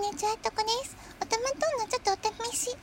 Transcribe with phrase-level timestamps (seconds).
[0.00, 0.96] んにちは、とこです。
[1.20, 2.74] おたまとんのちょっとお試し、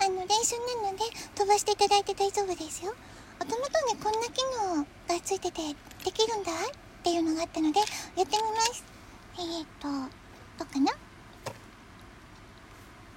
[0.00, 1.04] あの、練習なので
[1.36, 2.94] 飛ばしていただいて大丈夫ですよ。
[3.38, 4.82] おたまとんにこんな機能
[5.14, 5.60] がついてて
[6.04, 6.56] できるんだっ
[7.02, 8.82] ていうのがあったので、やってみます。
[9.36, 9.88] えーと、
[10.58, 10.90] どうかな？
[10.90, 10.96] よ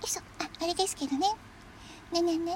[0.03, 0.21] いしょ。
[0.43, 1.27] あ、あれですけどね。
[2.11, 2.55] ななななー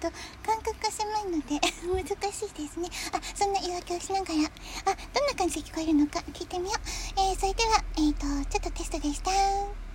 [0.00, 0.10] と
[0.44, 2.88] 感覚が狭いので 難しいですね。
[3.12, 4.34] あそんな言い訳をしながら。
[4.34, 7.20] あどんな感じで聞こえるのか聞いてみよう。
[7.20, 9.30] えー、それではえーとちょっとテストでした。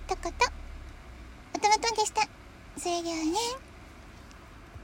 [0.06, 0.52] とこと
[1.54, 2.28] おともとんでした。
[2.78, 3.73] それではね。